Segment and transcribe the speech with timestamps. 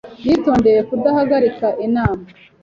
[0.25, 2.25] Yitondeye kudahagarika inama.